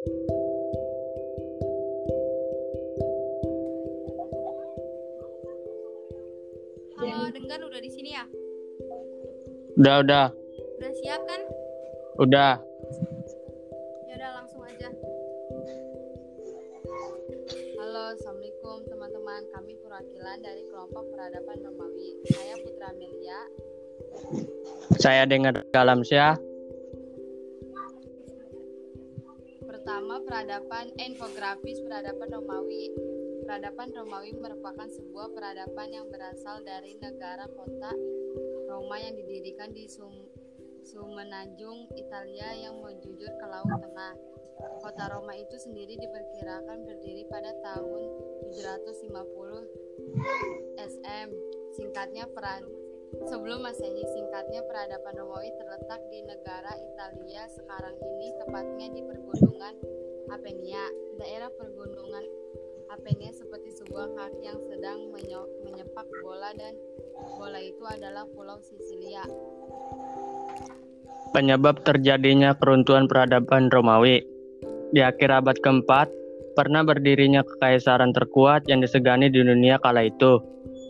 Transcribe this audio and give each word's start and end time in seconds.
Halo, 0.00 0.16
Denggan 7.28 7.60
udah 7.68 7.80
di 7.84 7.90
sini 7.92 8.16
ya? 8.16 8.24
Udah, 9.76 10.00
udah, 10.00 10.26
Udah 10.80 10.92
siap 11.04 11.20
kan? 11.28 11.44
udah. 12.16 12.56
Ya 14.08 14.14
udah 14.16 14.30
langsung 14.40 14.64
aja. 14.64 14.88
Halo, 17.76 18.16
assalamualaikum 18.16 18.88
teman-teman. 18.88 19.52
Kami 19.52 19.76
perwakilan 19.84 20.38
dari 20.40 20.64
kelompok 20.72 21.12
peradaban 21.12 21.60
Romawi. 21.60 22.24
Saya 22.32 22.56
Putra 22.64 22.88
Amelia. 22.96 23.40
Saya 24.96 25.28
dengar 25.28 25.60
Galamsyah. 25.68 26.49
Peradaban 30.30 30.94
infografis 31.02 31.82
peradaban 31.82 32.30
Romawi. 32.30 32.94
Peradaban 33.42 33.90
Romawi 33.90 34.30
merupakan 34.38 34.86
sebuah 34.86 35.34
peradaban 35.34 35.90
yang 35.90 36.06
berasal 36.06 36.62
dari 36.62 36.94
negara 37.02 37.50
kota 37.50 37.90
Roma 38.70 38.94
yang 39.02 39.18
didirikan 39.18 39.74
di 39.74 39.90
Sum 39.90 40.14
Sumenanjung, 40.86 41.90
Italia 41.98 42.54
yang 42.54 42.78
menjujur 42.78 43.26
ke 43.26 43.46
Laut 43.50 43.74
Tengah. 43.74 44.14
Kota 44.78 45.10
Roma 45.10 45.34
itu 45.34 45.58
sendiri 45.58 45.98
diperkirakan 45.98 46.78
berdiri 46.86 47.26
pada 47.26 47.50
tahun 47.66 48.02
750 48.54 49.66
SM. 50.78 51.28
Singkatnya 51.74 52.30
peran 52.30 52.62
Sebelum 53.10 53.66
Masehi, 53.66 54.06
singkatnya 54.14 54.62
peradaban 54.70 55.18
Romawi 55.18 55.50
terletak 55.58 55.98
di 56.14 56.22
negara 56.22 56.70
Italia 56.78 57.42
sekarang 57.50 57.98
ini, 57.98 58.30
tepatnya 58.38 58.86
di 58.94 59.02
pergunungan. 59.02 59.59
Daerah 61.20 61.52
pergunungan 61.52 62.24
Apenia 62.88 63.28
seperti 63.28 63.76
sebuah 63.76 64.08
kaki 64.16 64.40
yang 64.40 64.56
sedang 64.66 65.12
menyepak 65.62 66.08
bola 66.24 66.50
dan 66.56 66.72
bola 67.36 67.60
itu 67.60 67.84
adalah 67.84 68.24
Pulau 68.32 68.56
Sisilia. 68.64 69.22
Penyebab 71.36 71.84
terjadinya 71.84 72.56
keruntuhan 72.56 73.04
peradaban 73.04 73.68
Romawi. 73.68 74.24
Di 74.96 75.04
akhir 75.04 75.44
abad 75.44 75.60
keempat, 75.60 76.08
pernah 76.56 76.82
berdirinya 76.82 77.44
kekaisaran 77.44 78.16
terkuat 78.16 78.66
yang 78.66 78.80
disegani 78.80 79.28
di 79.28 79.44
dunia 79.44 79.76
kala 79.78 80.08
itu. 80.08 80.40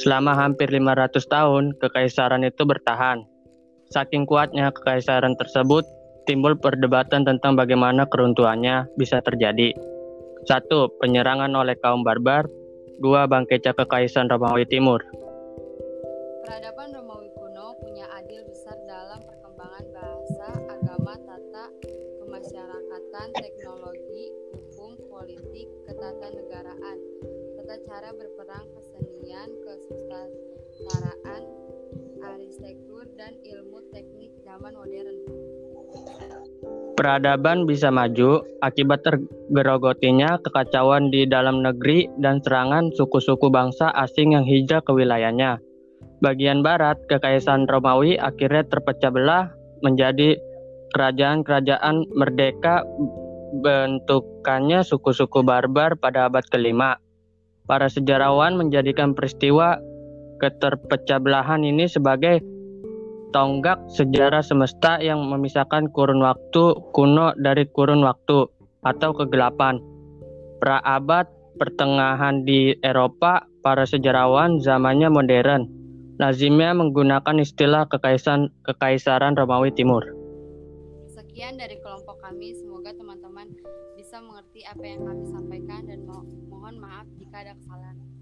Selama 0.00 0.38
hampir 0.38 0.72
500 0.72 1.18
tahun, 1.28 1.64
kekaisaran 1.82 2.46
itu 2.46 2.62
bertahan. 2.62 3.26
Saking 3.92 4.24
kuatnya 4.24 4.72
kekaisaran 4.72 5.36
tersebut, 5.36 5.84
timbul 6.24 6.56
perdebatan 6.56 7.28
tentang 7.28 7.58
bagaimana 7.58 8.08
keruntuhannya 8.08 8.88
bisa 8.96 9.20
terjadi. 9.20 9.91
Satu, 10.42 10.90
penyerangan 10.98 11.54
oleh 11.54 11.78
kaum 11.78 12.02
barbar. 12.02 12.50
Dua, 12.98 13.30
bangkitnya 13.30 13.78
kekaisaran 13.78 14.26
Romawi 14.26 14.66
Timur. 14.66 14.98
Peradaban 16.42 16.90
Romawi 16.98 17.30
kuno 17.38 17.78
punya 17.78 18.10
adil 18.18 18.42
besar 18.50 18.74
dalam 18.90 19.22
perkembangan 19.22 19.86
bahasa, 19.94 20.48
agama, 20.66 21.14
tata 21.14 21.66
kemasyarakatan, 22.22 23.28
teknologi, 23.38 24.24
hukum, 24.50 24.98
politik, 25.06 25.70
ketatanegaraan, 25.86 26.98
tata 27.62 27.76
cara 27.86 28.10
berperang, 28.10 28.66
kesenian, 28.74 29.48
kesusastraan, 29.62 31.42
arsitektur, 32.18 33.06
dan 33.14 33.38
ilmu 33.46 33.78
teknik 33.94 34.34
zaman 34.42 34.74
modern. 34.74 35.18
Peradaban 37.02 37.66
bisa 37.66 37.90
maju 37.90 38.46
akibat 38.62 39.02
tergerogotinya 39.02 40.38
kekacauan 40.38 41.10
di 41.10 41.26
dalam 41.26 41.58
negeri 41.58 42.06
dan 42.22 42.38
serangan 42.46 42.94
suku-suku 42.94 43.50
bangsa 43.50 43.90
asing 43.90 44.38
yang 44.38 44.46
hijrah 44.46 44.78
ke 44.86 44.94
wilayahnya. 44.94 45.58
Bagian 46.22 46.62
barat, 46.62 47.02
kekaisaran 47.10 47.66
Romawi 47.66 48.22
akhirnya 48.22 48.62
terpecah 48.70 49.10
belah 49.10 49.50
menjadi 49.82 50.38
kerajaan-kerajaan 50.94 52.06
merdeka 52.14 52.86
bentukannya 53.66 54.86
suku-suku 54.86 55.42
barbar 55.42 55.98
pada 55.98 56.30
abad 56.30 56.46
kelima. 56.54 57.02
Para 57.66 57.90
sejarawan 57.90 58.54
menjadikan 58.54 59.18
peristiwa 59.18 59.74
keterpecah 60.38 61.18
belahan 61.18 61.66
ini 61.66 61.90
sebagai 61.90 62.46
tonggak 63.32 63.80
sejarah 63.88 64.44
semesta 64.44 65.00
yang 65.00 65.24
memisahkan 65.26 65.90
kurun 65.90 66.20
waktu 66.20 66.76
kuno 66.92 67.32
dari 67.40 67.66
kurun 67.72 68.04
waktu 68.04 68.46
atau 68.84 69.10
kegelapan. 69.16 69.80
Praabad 70.62 71.26
pertengahan 71.58 72.46
di 72.46 72.76
Eropa, 72.80 73.44
para 73.62 73.86
sejarawan 73.88 74.58
zamannya 74.58 75.08
modern. 75.08 75.68
Lazimnya 76.20 76.76
menggunakan 76.76 77.40
istilah 77.40 77.88
kekaisaran, 77.88 78.52
kekaisaran 78.62 79.34
Romawi 79.34 79.74
Timur. 79.74 80.04
Sekian 81.10 81.58
dari 81.58 81.80
kelompok 81.80 82.20
kami, 82.20 82.54
semoga 82.54 82.92
teman-teman 82.94 83.48
bisa 83.96 84.20
mengerti 84.20 84.62
apa 84.68 84.84
yang 84.84 85.02
kami 85.02 85.24
sampaikan 85.30 85.82
dan 85.88 86.04
mo- 86.04 86.28
mohon 86.52 86.78
maaf 86.78 87.08
jika 87.16 87.42
ada 87.42 87.56
kesalahan. 87.58 88.21